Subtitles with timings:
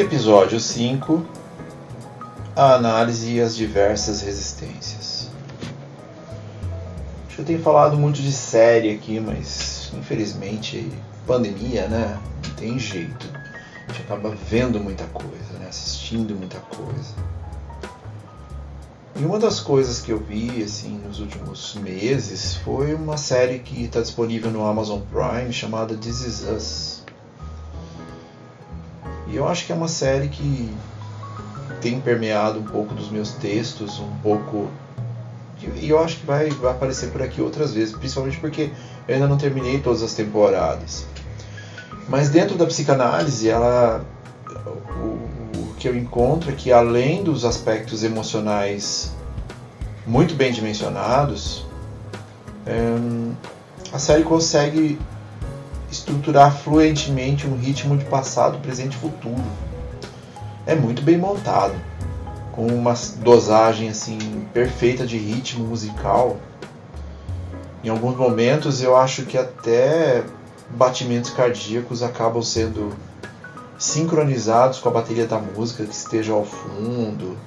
[0.00, 1.26] Episódio 5
[2.56, 5.28] A análise e as diversas resistências.
[7.26, 10.90] Acho que eu tenho falado muito de série aqui, mas infelizmente
[11.26, 12.18] pandemia, né?
[12.48, 13.28] Não tem jeito.
[13.34, 15.66] A gente acaba vendo muita coisa, né?
[15.68, 17.14] assistindo muita coisa.
[19.16, 23.84] E uma das coisas que eu vi assim nos últimos meses foi uma série que
[23.84, 26.99] está disponível no Amazon Prime chamada This Is Us
[29.30, 30.74] e eu acho que é uma série que
[31.80, 34.68] tem permeado um pouco dos meus textos, um pouco.
[35.76, 38.70] E eu acho que vai, vai aparecer por aqui outras vezes, principalmente porque
[39.06, 41.06] eu ainda não terminei todas as temporadas.
[42.08, 44.04] Mas dentro da psicanálise, ela.
[44.66, 49.12] O, o que eu encontro é que além dos aspectos emocionais
[50.06, 51.64] muito bem dimensionados,
[52.66, 52.96] é,
[53.92, 54.98] a série consegue
[56.10, 59.42] estruturar fluentemente um ritmo de passado, presente e futuro.
[60.66, 61.74] É muito bem montado,
[62.52, 64.18] com uma dosagem assim
[64.52, 66.36] perfeita de ritmo musical.
[67.82, 70.24] Em alguns momentos eu acho que até
[70.70, 72.92] batimentos cardíacos acabam sendo
[73.78, 77.38] sincronizados com a bateria da música que esteja ao fundo,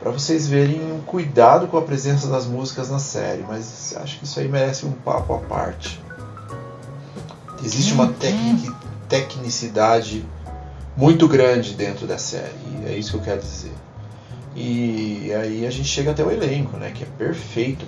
[0.00, 4.24] para vocês verem o cuidado com a presença das músicas na série, mas acho que
[4.24, 6.00] isso aí merece um papo à parte.
[7.62, 8.34] Existe uma tec
[9.08, 10.24] tecnicidade
[10.96, 12.54] muito grande dentro da série,
[12.86, 13.72] é isso que eu quero dizer.
[14.54, 17.84] E aí a gente chega até o elenco, né, que é perfeito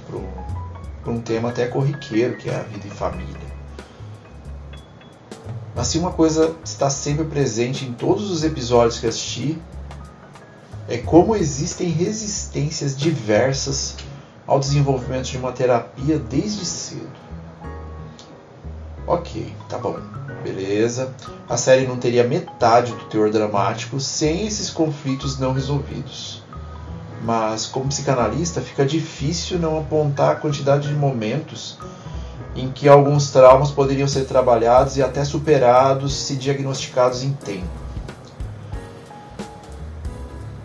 [1.02, 3.52] para um tema até corriqueiro, que é a vida em família.
[5.74, 9.58] Mas se uma coisa está sempre presente em todos os episódios que assisti,
[10.88, 13.96] é como existem resistências diversas
[14.46, 17.08] ao desenvolvimento de uma terapia desde cedo.
[19.06, 19.96] Ok, tá bom,
[20.44, 21.12] beleza.
[21.48, 26.42] A série não teria metade do teor dramático sem esses conflitos não resolvidos.
[27.24, 31.78] Mas, como psicanalista, fica difícil não apontar a quantidade de momentos
[32.54, 37.82] em que alguns traumas poderiam ser trabalhados e até superados se diagnosticados em tempo.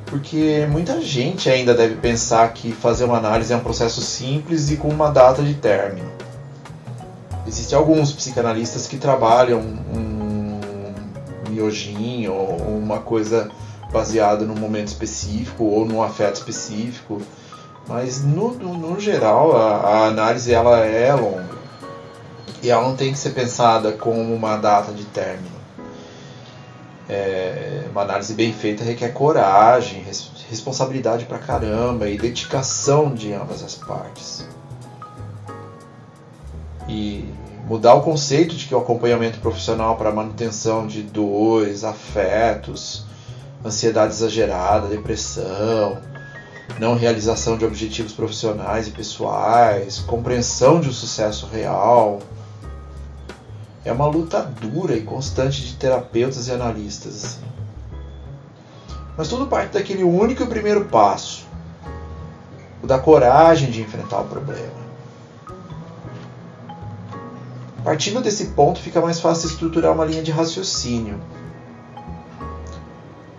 [0.05, 4.77] Porque muita gente ainda deve pensar que fazer uma análise é um processo simples e
[4.77, 6.09] com uma data de término.
[7.47, 10.59] Existem alguns psicanalistas que trabalham um
[11.49, 13.49] miojinho ou uma coisa
[13.91, 17.21] baseada num momento específico ou num afeto específico,
[17.87, 21.57] mas no, no, no geral a, a, análise ela é longa
[22.61, 25.55] e ela não tem que ser pensada como uma data de término.
[27.07, 33.63] É, uma análise bem feita requer coragem, res, responsabilidade pra caramba e dedicação de ambas
[33.63, 34.45] as partes
[36.87, 37.25] e
[37.67, 43.05] mudar o conceito de que o acompanhamento profissional para manutenção de dores, afetos,
[43.63, 45.97] ansiedade exagerada, depressão,
[46.79, 52.19] não realização de objetivos profissionais e pessoais, compreensão de um sucesso real.
[53.83, 57.23] É uma luta dura e constante de terapeutas e analistas.
[57.23, 57.41] Assim.
[59.17, 61.45] Mas tudo parte daquele único e primeiro passo,
[62.83, 64.86] o da coragem de enfrentar o problema.
[67.87, 71.21] Partindo desse ponto, fica mais fácil estruturar uma linha de raciocínio.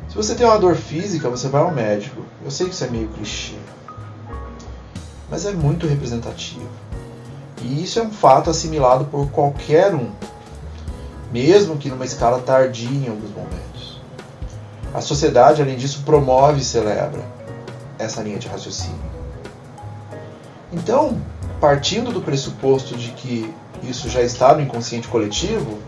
[0.09, 2.23] Se você tem uma dor física, você vai ao médico.
[2.43, 3.57] Eu sei que isso é meio clichê,
[5.31, 6.67] mas é muito representativo.
[7.61, 10.13] E isso é um fato assimilado por qualquer um,
[11.31, 14.01] mesmo que numa escala tardia em alguns momentos.
[14.95, 17.23] A sociedade, além disso, promove e celebra
[17.99, 18.97] essa linha de raciocínio.
[20.73, 21.21] Então,
[21.61, 25.79] partindo do pressuposto de que isso já está no inconsciente coletivo,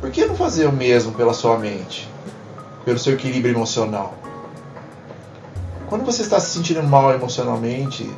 [0.00, 2.08] por que não fazer o mesmo pela sua mente?
[2.84, 4.14] Pelo seu equilíbrio emocional?
[5.88, 8.08] Quando você está se sentindo mal emocionalmente,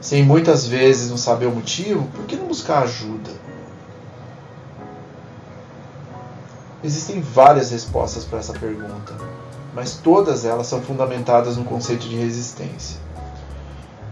[0.00, 3.30] sem muitas vezes não saber o motivo, por que não buscar ajuda?
[6.84, 9.14] Existem várias respostas para essa pergunta,
[9.74, 13.00] mas todas elas são fundamentadas no conceito de resistência.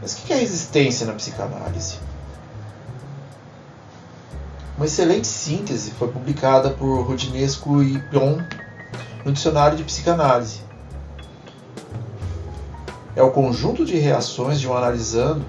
[0.00, 1.98] Mas o que é resistência na psicanálise?
[4.76, 8.38] Uma excelente síntese foi publicada por Rodinesco e Pion
[9.24, 10.60] no Dicionário de Psicanálise.
[13.14, 15.44] É o conjunto de reações de um analisando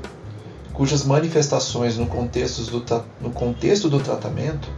[0.74, 4.70] cujas manifestações no contexto do, no contexto do tratamento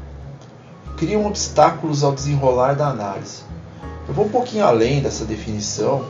[0.95, 3.41] criam obstáculos ao desenrolar da análise.
[4.07, 6.05] Eu vou um pouquinho além dessa definição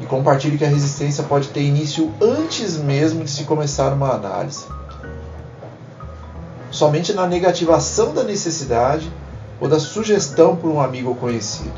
[0.00, 4.64] e compartilho que a resistência pode ter início antes mesmo de se começar uma análise.
[6.76, 9.10] Somente na negativação da necessidade
[9.58, 11.72] ou da sugestão por um amigo conhecido.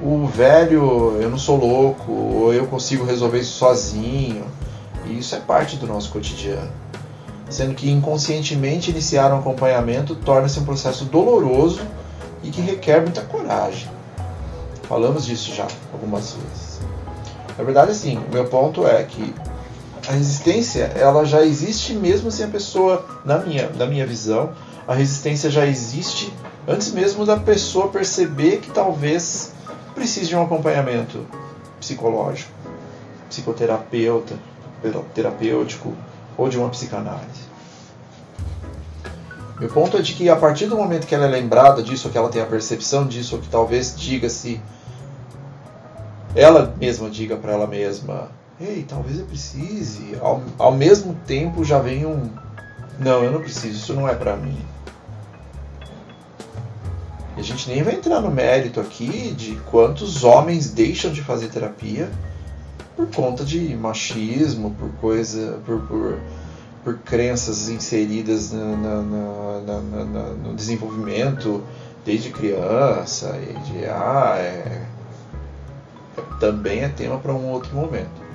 [0.00, 4.44] O velho, eu não sou louco, ou eu consigo resolver isso sozinho,
[5.04, 6.70] e isso é parte do nosso cotidiano.
[7.48, 11.80] Sendo que inconscientemente iniciar um acompanhamento torna-se um processo doloroso
[12.44, 13.88] e que requer muita coragem.
[14.84, 16.80] Falamos disso já algumas vezes.
[17.58, 19.34] Na verdade, assim, o meu ponto é que
[20.10, 24.52] a resistência ela já existe mesmo sem a pessoa, na minha, na minha visão,
[24.88, 26.34] a resistência já existe
[26.66, 29.52] antes mesmo da pessoa perceber que talvez
[29.94, 31.24] precise de um acompanhamento
[31.78, 32.50] psicológico,
[33.28, 34.34] psicoterapeuta,
[35.14, 35.94] terapêutico
[36.36, 37.48] ou de uma psicanálise.
[39.60, 42.12] Meu ponto é de que a partir do momento que ela é lembrada disso, ou
[42.12, 44.60] que ela tem a percepção disso, ou que talvez diga-se,
[46.34, 51.78] ela mesma diga para ela mesma, ei, talvez eu precise, ao, ao mesmo tempo já
[51.78, 52.30] vem um,
[52.98, 54.58] não, eu não preciso, isso não é para mim.
[57.36, 61.48] E a gente nem vai entrar no mérito aqui de quantos homens deixam de fazer
[61.48, 62.10] terapia
[62.94, 66.18] por conta de machismo, por coisa, por, por,
[66.84, 71.62] por crenças inseridas na, na, na, no desenvolvimento
[72.04, 74.82] desde criança e de ah é,
[76.38, 78.30] também é tema para um outro momento.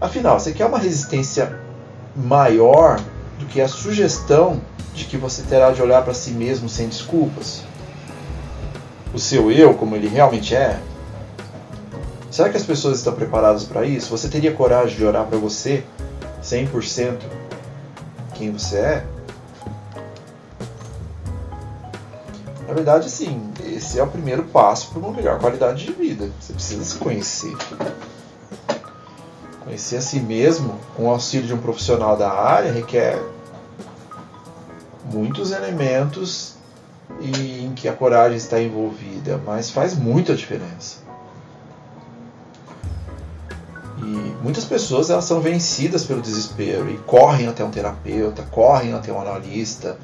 [0.00, 1.58] Afinal, você quer uma resistência
[2.14, 3.00] maior
[3.38, 4.60] do que a sugestão
[4.94, 7.62] de que você terá de olhar para si mesmo sem desculpas?
[9.12, 10.78] O seu eu, como ele realmente é,
[12.30, 14.10] Será que as pessoas estão preparadas para isso?
[14.10, 15.82] Você teria coragem de orar para você
[16.42, 17.18] 100%
[18.34, 19.06] quem você é?
[22.66, 26.28] Na verdade, sim, esse é o primeiro passo para uma melhor qualidade de vida.
[26.38, 27.56] Você precisa se conhecer.
[29.68, 33.22] Conhecer a si mesmo com o auxílio de um profissional da área requer
[35.12, 36.54] muitos elementos
[37.20, 41.00] em que a coragem está envolvida, mas faz muita diferença.
[43.98, 49.12] E muitas pessoas elas são vencidas pelo desespero e correm até um terapeuta, correm até
[49.12, 49.98] um analista,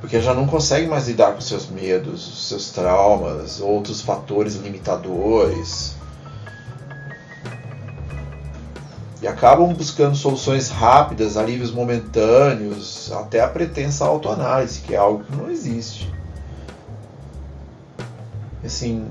[0.00, 6.00] porque já não conseguem mais lidar com seus medos, seus traumas, outros fatores limitadores.
[9.22, 15.36] E acabam buscando soluções rápidas, alívios momentâneos, até a pretensa autoanálise, que é algo que
[15.36, 16.12] não existe.
[18.64, 19.06] Assim,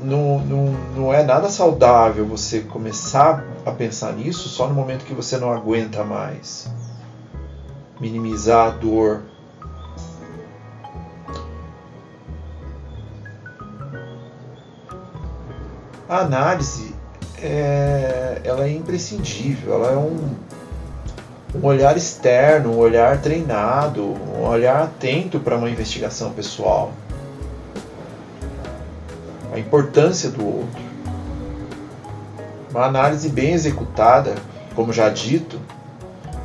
[0.00, 5.12] não, não, não é nada saudável você começar a pensar nisso só no momento que
[5.14, 6.70] você não aguenta mais.
[7.98, 9.22] Minimizar a dor.
[16.08, 16.93] A análise
[17.44, 20.34] é, ela é imprescindível, ela é um,
[21.54, 26.92] um olhar externo, um olhar treinado, um olhar atento para uma investigação pessoal
[29.54, 30.82] a importância do outro.
[32.72, 34.34] Uma análise bem executada,
[34.74, 35.60] como já dito,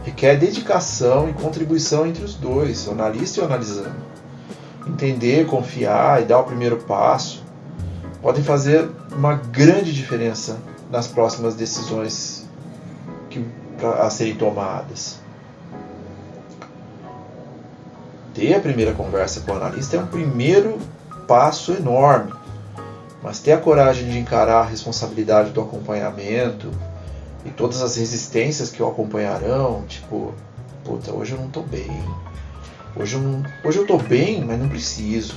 [0.05, 3.95] requer dedicação e contribuição entre os dois, o analista e o analisando.
[4.87, 7.43] Entender, confiar e dar o primeiro passo
[8.21, 10.57] podem fazer uma grande diferença
[10.89, 12.47] nas próximas decisões
[13.29, 13.45] que,
[14.01, 15.19] a serem tomadas.
[18.33, 20.79] Ter a primeira conversa com o analista é um primeiro
[21.27, 22.39] passo enorme
[23.21, 26.71] mas ter a coragem de encarar a responsabilidade do acompanhamento
[27.45, 30.33] e todas as resistências que o acompanharão, tipo,
[30.83, 31.91] puta, hoje eu não tô bem.
[32.95, 35.35] Hoje eu, não, hoje eu tô bem, mas não preciso.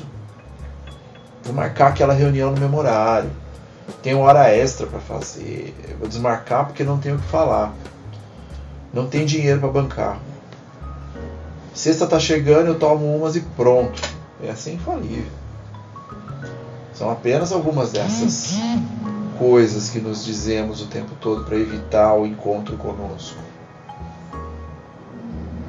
[1.42, 3.30] Vou marcar aquela reunião no meu horário.
[4.02, 5.74] Tenho hora extra para fazer.
[5.98, 7.72] Vou desmarcar porque não tenho o que falar.
[8.92, 10.18] Não tem dinheiro para bancar.
[11.74, 14.00] Sexta tá chegando, eu tomo umas e pronto.
[14.42, 15.30] É assim infalível.
[16.92, 18.54] São apenas algumas dessas
[19.38, 23.38] coisas que nos dizemos o tempo todo para evitar o encontro conosco.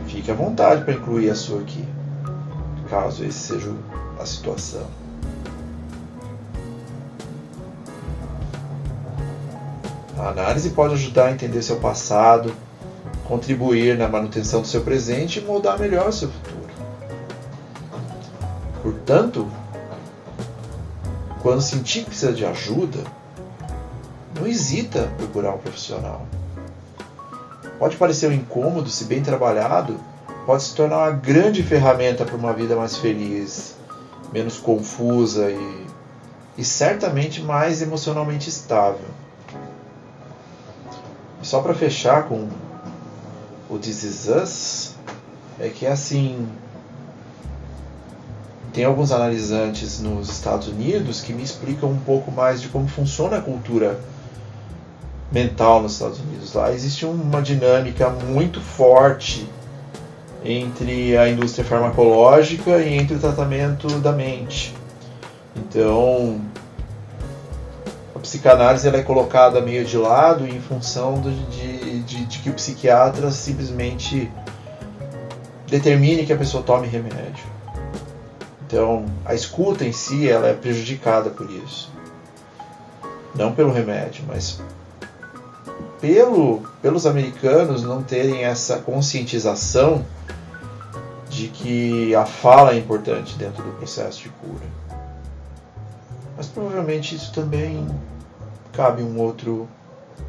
[0.08, 1.84] Fique à vontade para incluir a sua aqui,
[2.89, 3.74] caso esse seja
[4.20, 4.86] a situação.
[10.24, 12.56] A análise pode ajudar a entender seu passado,
[13.27, 16.63] contribuir na manutenção do seu presente e moldar melhor seu futuro.
[18.82, 19.51] Portanto,
[21.42, 23.00] quando sentir que precisa de ajuda,
[24.39, 26.25] não hesita procurar um profissional.
[27.77, 30.00] Pode parecer um incômodo, se bem trabalhado,
[30.46, 33.75] pode se tornar uma grande ferramenta para uma vida mais feliz,
[34.32, 35.86] menos confusa e,
[36.58, 39.23] e certamente mais emocionalmente estável.
[41.44, 42.48] E só para fechar com
[43.70, 44.96] o This Is Us,
[45.60, 46.48] é que assim,
[48.72, 53.40] tem alguns analisantes nos Estados Unidos que me explicam um pouco mais de como funciona
[53.40, 54.00] a cultura
[55.34, 56.54] mental nos Estados Unidos.
[56.54, 59.46] Lá existe uma dinâmica muito forte
[60.46, 64.74] entre a indústria farmacológica e entre o tratamento da mente.
[65.58, 66.40] Então,
[68.34, 73.30] psicanálise ela é colocada meio de lado em função de, de, de que o psiquiatra
[73.30, 74.32] simplesmente
[75.68, 77.46] determine que a pessoa tome remédio.
[78.66, 81.92] Então, a escuta em si ela é prejudicada por isso.
[83.36, 84.60] Não pelo remédio, mas
[86.02, 90.04] pelo, pelos americanos não terem essa conscientização
[91.30, 94.66] de que a fala é importante dentro do processo de cura.
[96.36, 97.88] Mas provavelmente isso também
[98.74, 99.70] cabe um outro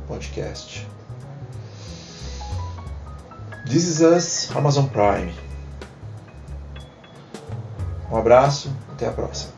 [0.07, 0.87] podcast.
[3.67, 5.33] This is Us, Amazon Prime.
[8.13, 9.54] Um abraço, até a próxima.